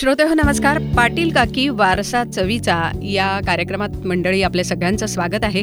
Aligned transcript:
श्रोते 0.00 0.22
हो 0.22 0.34
नमस्कार. 0.34 0.78
पाटील 0.96 1.32
काकी 1.32 1.68
वारसा 1.68 2.24
चवीचा 2.24 2.90
या 3.02 3.40
कार्यक्रमात 3.46 3.88
मंडळी 4.06 4.42
आपल्या 4.42 4.64
सगळ्यांचं 4.64 5.06
स्वागत 5.06 5.44
आहे. 5.44 5.62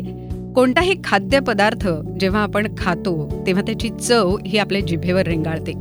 कोणताही 0.53 0.95
खाद्यपदार्थ 1.03 1.87
जेव्हा 2.19 2.41
आपण 2.41 2.67
खातो 2.77 3.43
तेव्हा 3.47 3.61
त्याची 3.61 3.89
चव 3.89 4.37
ही 4.47 4.57
आपल्या 4.57 4.81
जिभेवर 4.81 5.21
रेंगाळते. 5.21 5.71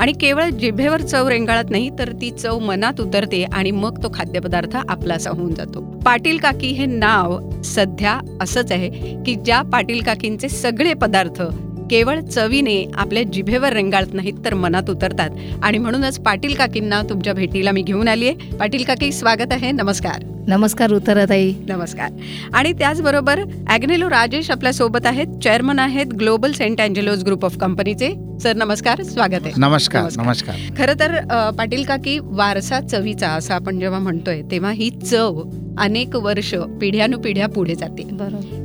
आणि 0.00 0.12
केवळ 0.12 0.50
जिभेवर 0.50 1.00
चव 1.00 1.28
रेंगाळत 1.28 1.70
नाही 1.70 1.90
तर 1.98 2.12
ती 2.12 2.30
चव 2.30 2.58
मनात 2.58 3.00
उतरते 3.00 3.44
आणि 3.44 3.70
मग 3.70 4.02
तो 4.02 4.10
खाद्यपदार्थ 4.14 4.76
आपलासा 4.88 5.30
होऊन 5.30 5.54
जातो. 5.54 5.80
पाटील 6.04 6.38
काकी 6.38 6.66
हे 6.66 6.86
नाव 6.86 7.50
सध्या 7.62 8.38
असंच 8.40 8.72
आहे 8.72 8.88
की 9.26 9.34
ज्या 9.34 9.62
पाटील 9.62 10.02
काकींचे 10.02 10.48
सगळे 10.48 10.94
पदार्थ 10.94 11.42
केवळ 11.90 12.20
चवीने 12.20 12.84
आपल्या 12.94 13.22
जिभेवर 13.22 13.72
रेंगाळत 13.72 14.14
नाहीत 14.14 14.44
तर 14.44 14.54
मनात 14.54 14.90
उतरतात. 14.90 15.30
आणि 15.62 15.78
म्हणूनच 15.78 16.18
पाटील 16.18 16.54
काकींना 16.54 17.02
तुमच्या 17.10 17.32
भेटीला 17.32 17.70
मी 17.70 17.82
घेऊन 17.82 18.08
आली 18.08 18.28
आहे 18.28 18.56
पाटील 18.56 18.84
काकी 18.84 19.12
स्वागत 19.12 19.52
आहे. 19.52 19.72
नमस्कार. 19.72 20.24
नमस्कार 20.48 20.92
उत्तराताई 20.92 21.52
नमस्कार. 21.68 22.10
आणि 22.54 22.72
त्याचबरोबर 22.72 23.40
ॲग्नेलो 23.68 24.08
राजेश 24.10 24.50
आपल्यासोबत 24.50 25.06
आहेत. 25.06 25.26
चेअरमन 25.42 25.78
आहेत 25.78 26.06
global 26.20 26.52
saint 26.52 26.80
Angelo's 26.80 27.24
group 27.24 27.44
of 27.44 27.56
कंपनीचे. 27.58 28.12
सर 28.42 28.56
नमस्कार. 28.56 29.02
स्वागत 29.02 29.44
आहे. 29.44 29.52
नमस्कार 29.56 30.08
नमस्कार. 30.16 30.56
खरं 30.78 31.00
तर 31.00 31.18
पाटील 31.58 31.84
काकी 31.84 32.18
वारसा 32.22 32.80
चवीचा 32.80 33.28
असं 33.28 33.54
आपण 33.54 33.78
जेव्हा 33.80 33.98
म्हणतोय 33.98 34.42
तेव्हा 34.50 34.70
ही 34.70 34.90
चव 34.90 35.42
अनेक 35.78 36.16
वर्ष 36.16 36.54
पिढ्यानुपिढ्या 36.80 37.48
पुढे 37.48 37.74
जाते. 37.74 38.08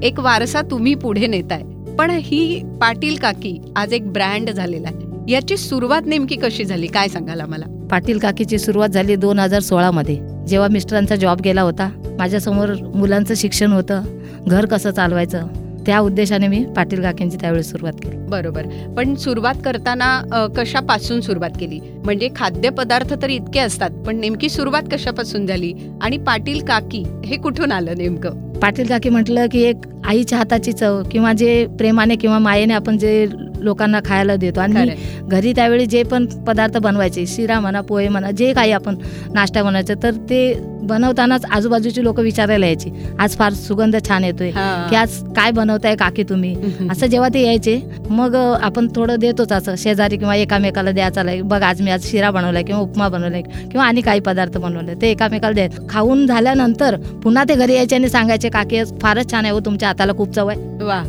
एक 0.04 0.20
वारसा 0.20 0.62
तुम्ही 0.62 0.94
पुढे 0.96 1.28
नेताय. 1.28 1.64
पण 2.00 2.12
ही 2.12 2.64
पाटील 2.82 3.16
काकी 3.16 3.58
आज 3.76 3.94
एक 3.94 4.12
ब्रँड 4.12 4.50
झालेला 4.50 4.88
आहे. 4.88 5.32
याची 5.32 5.58
सुरुवात 5.58 6.02
नेमकी 6.06 6.36
कशी 6.36 6.66
झाली? 6.66 6.88
काय 6.88 7.08
सांगाल 7.08 7.42
आम्हाला? 7.42 7.66
पाटील 7.92 8.18
काकीची 8.18 8.60
सुरुवात 8.60 8.90
झाली 8.90 9.16
दोन 9.16 9.40
हजार 9.40 9.60
सोळामध्ये 9.60 10.16
जेव्हा 10.48 10.68
मिस्टरांचा 10.68 11.16
जॉब 11.16 11.42
गेला 11.42 11.62
होता 11.62 11.90
माझ्यासमोर 12.20 12.74
मुलांचं 12.96 13.34
शिक्षण 13.36 13.72
होतं 13.72 14.04
घर 14.48 14.66
कसं 14.66 14.92
चालवायचं 14.92 15.48
त्या 15.90 16.00
उद्देशाने 16.00 16.48
मी 16.48 16.64
पाटील 16.76 17.02
काकींची 17.02 17.38
त्यावेळी 17.42 17.64
सुरुवात 17.64 17.94
केली. 17.94 18.18
बरोबर. 18.30 18.66
पण 18.98 19.16
सुरुवात 19.16 19.56
करताना 19.66 20.48
कशापासून 20.58 21.22
सुरुवात 21.22 21.50
केली? 21.60 21.80
म्हणजे 22.06 22.30
खाद्यपदार्थ 22.36 23.14
तर 23.22 23.30
इतके 23.30 23.60
असतात 23.60 23.90
पण 24.08 24.20
नेमकी 24.20 24.50
सुरुवात 24.50 24.84
कशापासून 24.92 25.46
झाली? 25.46 25.74
आणि 26.02 26.18
पाटील 26.18 26.64
काकी 26.66 27.04
हे 27.26 27.38
कुठून 27.38 27.72
आलं 27.72 27.98
नेमकं? 27.98 28.60
पाटील 28.60 28.88
काकी 28.88 29.10
म्हटलं 29.10 29.48
की 29.52 29.62
एक 29.62 29.76
आईच्या 30.06 30.38
हाताची 30.38 30.72
चव 30.72 31.02
किंवा 31.12 31.34
जे 31.34 31.66
प्रेमाने 31.80 32.16
किंवा 32.16 32.40
मायेने 32.40 32.74
आपण 32.74 32.98
जे 32.98 33.26
लोकांना 33.60 34.00
खायला 34.06 34.36
देतो 34.36 34.60
आणि. 34.60 34.90
घरी 35.22 35.54
त्यावेळी 35.54 35.86
जे 35.86 36.04
पण 36.04 36.26
पदार्थ 36.48 36.78
बनवायचे 36.78 37.26
शिरा 37.28 37.60
म्हणा 37.60 37.82
पोहे 37.82 38.08
म्हणा 38.10 38.32
जे 38.32 38.52
काही 38.54 38.72
आपण 38.72 38.96
नाश्ता 39.34 39.64
बनवायचं 39.64 40.04
तर 40.04 40.16
ते 40.30 40.40
बनवतानाच 40.84 41.46
आजूबाजूची 41.46 42.04
लोक 42.04 42.20
विचारायला 42.20 42.66
यायची 42.66 42.90
आज 43.20 43.36
फार 43.38 43.54
सुगंध 43.54 43.96
छान 44.08 44.24
येतोय. 44.24 44.52
की 44.90 44.96
आज 44.96 45.18
काय 45.36 45.52
बनवताय 45.52 45.96
काकी 45.96 46.24
तुम्ही. 46.24 46.56
असं 46.92 47.06
जेव्हा 47.06 47.30
ते 47.34 47.44
यायचे 47.44 47.80
मग 48.10 48.36
आपण 48.36 48.88
थोडं 48.96 49.20
देतोच 49.20 49.52
असं 49.52 49.76
शेजारी 49.78 50.18
किंवा 50.18 50.36
एकामेकाला 50.36 50.92
द्यायचा 50.92 51.24
लाईक 51.24 51.44
बघ 51.44 51.62
आज 51.64 51.82
मी 51.82 51.92
आज 51.92 52.06
शिरा 52.06 52.32
बनवलाय 52.32 52.64
किंवा 52.64 52.82
उपमा 52.82 53.08
बनवलाय 53.10 53.42
किंवा 53.42 53.86
आणि 53.86 54.02
काही 54.02 54.20
पदार्थ 54.22 54.58
बनवले 54.58 54.96
ते 55.02 55.12
एकामेकाला 55.12 55.54
द्याय 55.54 55.70
खाऊन 55.90 56.26
झाल्यानंतर 56.28 56.96
पुन्हा 57.24 57.44
ते 57.44 57.56
घरी 57.56 57.74
यायचे 57.74 57.96
आणि 57.96 58.10
सांगायचे 58.10 58.50
काकी 58.50 58.84
फारच 59.02 59.32
छान 59.32 59.46
आहे 59.46 59.54
हो 59.54 59.60
तुमच्या 59.60 59.90
हाताला 59.90 60.14
खूप 60.14 60.36
चव 60.36 60.48
आहे 60.48 60.84
वा 60.84 61.02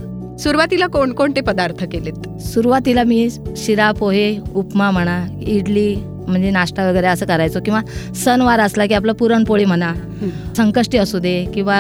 सुरुवातीला 0.43 0.87
कोणकोणते 0.87 1.41
पदार्थ 1.41 1.85
केलेत? 1.85 2.41
सुरुवातीला 2.41 3.03
मी 3.03 3.29
शिरा 3.57 3.93
पोहे 3.93 4.37
उपमा 4.55 4.91
म्हणा 4.91 5.27
इडली 5.43 5.97
म्हणजे 6.29 6.51
नाश्ता 6.51 6.91
वगैरे 6.91 7.07
असं 7.07 7.27
करायचो. 7.27 7.59
किंवा 7.65 7.81
सणवार 8.15 8.61
असला 8.61 8.87
की 8.87 8.95
आपलं 8.95 9.13
पुरणपोळी 9.13 9.65
म्हणा. 9.65 9.95
संकष्टी 10.57 10.99
असू 10.99 11.19
दे 11.19 11.45
किंवा 11.55 11.79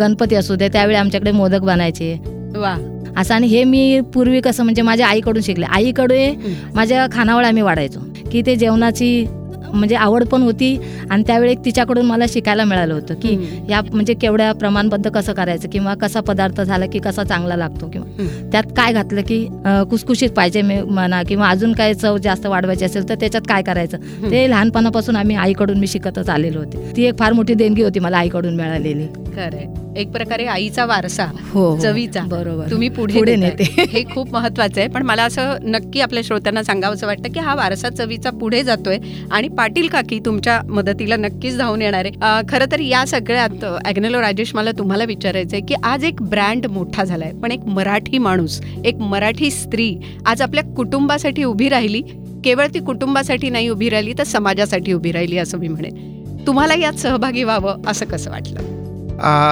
गणपती 0.00 0.34
असू 0.34 0.54
दे 0.54 0.68
त्यावेळी 0.68 0.96
आमच्याकडे 0.96 1.32
मोदक 1.32 1.60
बनायचे. 1.60 2.20
वा. 2.56 2.96
असं 3.16 3.34
आणि 3.34 3.46
हे 3.46 3.64
मी 3.64 4.00
पूर्वी 4.14 4.40
कसं 4.40 4.64
म्हणजे 4.64 4.82
माझ्या 4.82 5.06
आईकडून 5.06 5.42
शिकले. 5.42 5.64
आईकडे 5.64 6.34
माझ्या 6.74 7.06
खानावळ 7.12 7.44
आम्ही 7.44 7.62
वाढायचो. 7.62 8.00
की 8.32 8.42
ते 8.46 8.56
जेवणाची 8.56 9.26
म्हणजे 9.72 9.94
आवड 9.94 10.24
पण 10.24 10.42
होती 10.42 10.76
आणि 11.10 11.22
त्यावेळी 11.26 11.54
तिच्याकडून 11.64 12.06
मला 12.06 12.24
शिकायला 12.28 12.64
मिळालं 12.64 12.94
होतं 12.94 13.14
की. 13.14 13.36
या 13.68 13.80
म्हणजे 13.84 14.14
केवढ्या 14.14 14.52
प्रमाणबद्ध 14.52 15.08
कसं 15.10 15.32
करायचं 15.32 15.68
किंवा 15.68 15.94
कसा 15.94 16.20
पदार्थ 16.20 16.60
झाला 16.60 16.86
की 16.86 16.98
कसा 16.98 17.24
चांगला 17.24 17.56
लागतो 17.56 17.88
किंवा. 17.88 18.26
त्यात 18.52 18.72
काय 18.76 18.92
घातलं 18.92 19.20
की 19.22 19.44
कुसकुशीत 19.90 20.30
पाहिजे 20.30 20.62
मे- 20.62 20.82
म्हणा 20.84 21.22
किंवा 21.22 21.48
अजून 21.48 21.72
काय 21.72 21.94
चव 21.94 22.16
जास्त 22.18 22.46
वाढवायची 22.46 22.84
असेल 22.84 23.08
तर 23.08 23.14
त्याच्यात 23.14 23.42
काय 23.48 23.62
करायचं 23.62 24.30
ते 24.30 24.48
लहानपणापासून 24.50 25.16
आम्ही 25.16 25.36
आईकडून 25.36 25.78
मी 25.78 25.86
शिकतच 25.86 26.28
आलेलो 26.28 26.58
होते 26.58 26.92
ती 26.96 27.04
एक 27.04 27.18
फार 27.18 27.32
मोठी 27.32 27.54
देणगी 27.54 27.82
होती 27.82 28.00
मला 28.00 28.18
आईकडून 28.18 28.54
मिळालेली 28.56 29.06
खरंय. 29.36 29.66
एक 29.96 30.10
प्रकारे 30.12 30.44
आईचा 30.46 30.84
वारसा 30.84 31.24
हो 31.24 31.70
हो. 31.70 31.78
चवीचा. 31.78 32.20
बरोबर. 32.20 32.70
तुम्ही 32.70 32.88
पुढे. 32.88 33.36
नेते. 33.36 33.64
हे 33.92 34.04
खूप 34.14 34.32
महत्वाचं 34.32 34.80
आहे. 34.80 34.88
पण 34.88 35.02
मला 35.02 35.22
असं 35.22 35.54
नक्की 35.64 36.00
आपल्या 36.00 36.22
श्रोत्यांना 36.26 36.62
सांगावंसं 36.62 37.06
वाटतं 37.06 37.32
की 37.32 37.40
हा 37.40 37.54
वारसा 37.54 37.88
चवीचा 37.88 38.30
पुढे 38.30 38.62
जातोय. 38.62 38.98
आणि 39.30 39.48
पाटील 39.48 39.88
काकी 39.88 40.20
तुमच्या 40.24 40.60
मदतीला 40.68 41.16
नक्कीच 41.16 41.58
धावून 41.58 41.82
येणार 41.82 42.04
आहे. 42.04 42.40
खरं 42.48 42.64
तर 42.72 42.80
या 42.80 43.06
सगळ्यात 43.06 43.64
ॲग्नेलो 43.84 44.20
राजेश 44.20 44.54
मला 44.54 44.70
तुम्हाला 44.70 45.04
विचारायचं 45.04 45.56
आहे 45.56 45.66
की 45.66 45.74
आज 45.84 46.04
एक 46.04 46.22
ब्रँड 46.22 46.66
मोठा 46.66 47.04
झालाय. 47.04 47.32
पण 47.32 47.52
एक 47.52 47.60
मराठी 47.60 48.18
माणूस 48.18 48.60
एक 48.84 48.96
मराठी 48.96 49.50
स्त्री 49.50 49.96
आज 50.26 50.42
आपल्या 50.42 50.64
कुटुंबासाठी 50.64 51.44
उभी 51.44 51.68
राहिली. 51.68 52.02
केवळ 52.44 52.66
ती 52.74 52.78
कुटुंबासाठी 52.78 53.50
नाही 53.50 53.68
उभी 53.68 53.88
राहिली 53.88 54.12
तर 54.18 54.24
समाजासाठी 54.24 54.92
उभी 54.92 55.12
राहिली 55.12 55.38
असं 55.38 55.58
मी 55.58 55.68
म्हणेन. 55.68 56.20
तुम्हाला 56.46 56.74
यात 56.74 56.92
सहभागी 56.92 57.42
व्हावं 57.42 57.82
असं 57.86 58.06
कसं 58.06 58.30
वाटलं? 58.30 58.79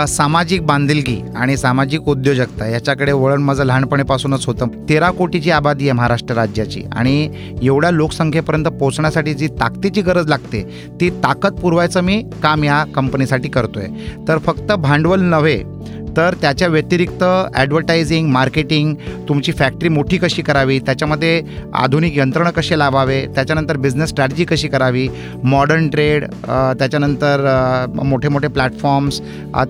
सामाजिक 0.08 0.62
बांधिलकी 0.66 1.16
आणि 1.36 1.56
सामाजिक 1.56 2.08
उद्योजकता 2.08 2.66
याच्याकडे 2.66 3.12
वळण 3.12 3.42
माझं 3.42 3.64
लहानपणीपासूनच 3.64 4.46
होतं. 4.46 4.68
तेरा 4.88 5.10
कोटीची 5.10 5.50
आबादी 5.50 5.84
आहे 5.84 5.92
महाराष्ट्र 5.92 6.34
राज्याची 6.34 6.82
आणि 6.92 7.56
एवढ्या 7.62 7.90
लोकसंख्येपर्यंत 7.90 8.66
पोहोचण्यासाठी 8.70 9.34
जी 9.34 9.48
ताकदीची 9.60 10.02
गरज 10.02 10.28
लागते 10.28 10.62
ती 11.00 11.10
ताकद 11.24 11.60
पुरवायचं 11.60 12.04
मी 12.04 12.22
काम 12.42 12.64
या 12.64 12.82
कंपनीसाठी 12.94 13.48
करतोय. 13.48 13.86
तर 14.28 14.38
फक्त 14.38 14.72
भांडवल 14.72 15.20
नव्हे 15.20 15.62
तर 16.18 16.34
त्याच्या 16.34 16.68
व्यतिरिक्त 16.68 17.22
ॲडव्हर्टायझिंग 17.54 18.28
मार्केटिंग 18.28 18.94
तुमची 19.28 19.52
फॅक्टरी 19.52 19.88
मोठी 19.88 20.16
कशी 20.18 20.42
करावी 20.42 20.78
त्याच्यामध्ये 20.78 21.42
आधुनिक 21.74 22.16
यंत्रणं 22.18 22.50
कसे 22.50 22.78
लावावे 22.78 23.20
त्याच्यानंतर 23.34 23.76
बिझनेस 23.76 24.08
स्ट्रॅटजी 24.08 24.44
कशी 24.44 24.68
करावी 24.68 25.08
मॉडर्न 25.44 25.88
ट्रेड 25.88 26.24
त्याच्यानंतर 26.24 27.44
मोठे 28.04 28.28
मोठे 28.28 28.48
प्लॅटफॉर्म्स 28.48 29.20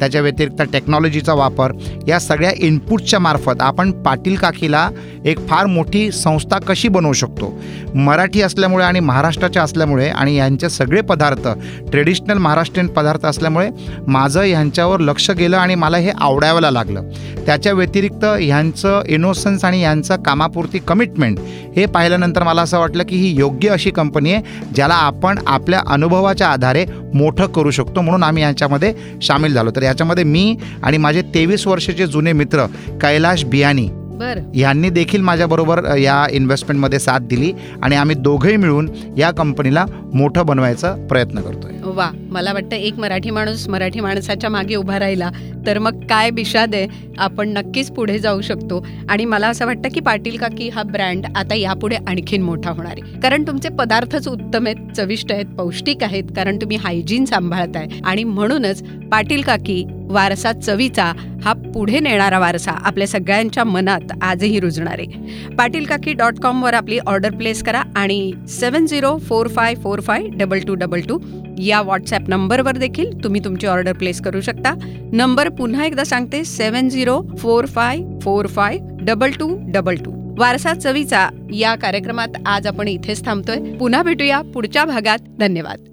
त्याच्या 0.00 0.20
व्यतिरिक्त 0.20 0.62
टेक्नॉलॉजीचा 0.72 1.34
वापर 1.34 1.72
या 2.08 2.18
सगळ्या 2.20 2.52
इनपुटच्या 2.56 3.18
मार्फत 3.18 3.62
आपण 3.62 3.90
पाटील 4.02 4.34
काकीला 4.34 4.88
एक 5.24 5.46
फार 5.48 5.66
मोठी 5.66 6.10
संस्था 6.12 6.58
कशी 6.58 6.88
बनवू 6.88 7.12
शकतो? 7.12 7.52
मराठी 7.94 8.42
असल्यामुळे 8.42 8.84
आणि 8.84 9.00
महाराष्ट्राच्या 9.00 9.62
असल्यामुळे 9.62 10.08
आणि 10.08 10.36
यांचे 10.36 10.68
सगळे 10.68 11.00
पदार्थ 11.00 11.48
ट्रेडिशनल 11.90 12.38
महाराष्ट्रीयन 12.38 12.86
पदार्थ 12.88 13.26
असल्यामुळे 13.26 13.68
माझं 14.06 14.40
ह्यांच्यावर 14.40 15.00
लक्ष 15.00 15.30
गेलं 15.30 15.56
आणि 15.56 15.74
मला 15.74 15.96
हे 15.96 16.10
आवडायला 16.44 16.70
लागलं. 16.70 17.02
त्याच्या 17.46 17.72
व्यतिरिक्त 17.72 18.24
ह्यांचं 18.24 19.02
इनोसन्स 19.06 19.64
आणि 19.64 19.80
यांचं 19.80 20.16
कामापुरती 20.16 20.78
कमिटमेंट 20.78 21.38
हे 21.76 21.86
पाहिल्यानंतर 21.86 22.42
मला 22.42 22.62
असं 22.62 22.78
वाटलं 22.78 23.04
की 23.08 23.16
ही 23.16 23.34
योग्य 23.38 23.68
अशी 23.68 23.90
कंपनी 23.90 24.32
आहे 24.32 24.42
ज्याला 24.74 24.94
आपण 24.94 25.38
आपल्या 25.46 25.82
अनुभवाच्या 25.86 26.48
आधारे 26.48 26.84
मोठं 27.14 27.46
करू 27.46 27.70
शकतो 27.70 28.00
म्हणून 28.00 28.22
आम्ही 28.22 28.42
यांच्यामध्ये 28.42 28.92
सामील 29.22 29.54
झालो. 29.54 29.70
तर 29.76 29.82
याच्यामध्ये 29.82 30.24
मी 30.24 30.56
आणि 30.82 30.98
माझे 30.98 31.22
तेवीस 31.22 31.66
वर्षाचे 31.66 32.06
जुने 32.06 32.32
मित्र 32.32 32.66
कैलाश 33.02 33.44
बियानी 33.44 33.88
बरं. 33.92 34.40
यांनी 34.54 34.90
देखील 34.90 35.20
माझ्याबरोबर 35.20 35.96
या 35.96 36.26
इन्व्हेस्टमेंटमध्ये 36.30 36.98
साथ 36.98 37.18
दिली 37.20 37.52
आणि 37.82 37.96
आम्ही 37.96 38.16
दोघंही 38.16 38.56
मिळून 38.56 38.90
या 39.18 39.30
कंपनीला 39.30 39.84
मोठं 40.14 40.46
बनवायचा 40.46 40.94
प्रयत्न 41.08 41.40
करतोय. 41.40 41.67
वा 41.92 42.10
मला 42.30 42.52
वाटतं 42.52 42.76
एक 42.76 42.94
मराठी 42.94 43.30
माणूस 43.30 43.68
मराठी 43.68 44.00
माणसाच्या 44.00 44.50
मागे 44.50 44.74
उभा 44.74 44.98
राहिला 44.98 45.30
तर 45.66 45.78
मग 45.78 46.00
काय 46.06 46.30
बिषाद 46.30 46.74
आहे 46.74 46.86
आपण 47.18 47.48
नक्कीच 47.48 47.90
पुढे 47.90 48.18
जाऊ 48.18 48.40
शकतो. 48.40 48.86
आणि 49.08 49.24
मला 49.24 49.48
असं 49.48 49.66
वाटतं 49.66 49.88
की 49.88 50.00
पाटील 50.00 50.36
काकी 50.36 50.68
हा 50.68 50.82
ब्रँड 50.82 51.26
आता 51.36 51.54
यापुढे 51.54 51.96
आणखीन 51.96 52.42
मोठा 52.42 52.70
होणार 52.70 52.94
आहे. 52.98 53.20
कारण 53.20 53.42
तुमचे 53.42 53.68
पदार्थच 53.68 54.28
उत्तम 54.28 54.66
आहेत 54.66 54.94
चविष्ट 54.96 55.32
आहेत 55.32 55.46
पौष्टिक 55.46 56.04
आहेत 56.04 56.24
कारण 56.36 56.56
तुम्ही 56.56 56.76
हायजीन 56.76 57.24
सांभाळताय. 57.24 57.86
आणि 58.04 58.24
म्हणूनच 58.24 58.82
पाटील 59.12 59.42
काकी 59.42 59.84
वारसा 60.10 60.52
चवीचा 60.52 61.12
हा 61.44 61.52
पुढे 61.74 61.98
नेणारा 62.00 62.38
वारसा 62.38 62.70
आपल्या 62.70 63.06
सगळ्यांच्या 63.06 63.64
मनात 63.64 64.12
आजही 64.22 64.60
रुजणार. 64.60 64.98
आहे 64.98 65.54
पाटील 65.56 65.84
काकी 65.84 66.12
डॉट 66.12 66.38
कॉमवर 66.42 66.74
आपली 66.74 66.98
ऑर्डर 66.98 67.34
प्लेस 67.34 67.62
करा 67.62 67.82
आणि 67.96 68.32
seven 68.48 68.86
zero 68.86 69.16
four 69.18 69.48
five 69.48 69.74
four 69.74 70.00
five 70.00 70.26
double 70.28 70.58
two 70.58 70.74
double 70.74 71.00
two 71.00 71.18
या 71.58 71.80
व्हॉट्सॲप 71.82 72.28
नंबरवर 72.28 72.76
देखील 72.76 73.12
तुम्ही 73.24 73.40
तुमची 73.44 73.66
ऑर्डर 73.66 73.92
प्लेस 73.92 74.20
करू 74.20 74.40
शकता. 74.40 74.74
नंबर 75.12 75.48
पुन्हा 75.48 75.84
एकदा 75.84 76.04
सांगते 76.04 76.44
seven 76.44 76.88
zero 76.88 77.20
four 77.38 77.66
five 77.66 78.02
four 78.22 78.46
five 78.46 78.78
double 79.00 79.30
two 79.30 79.50
double 79.66 79.94
two. 79.94 80.12
वारसा 80.38 80.74
चवीचा 80.74 81.28
या 81.52 81.74
कार्यक्रमात 81.74 82.36
आज 82.46 82.66
आपण 82.66 82.88
इथेच 82.88 83.24
थांबतोय. 83.24 83.56
पुन्हा 83.76 84.02
भेटूया 84.02 84.40
पुढच्या 84.54 84.84
भागात. 84.84 85.18
धन्यवाद. 85.38 85.87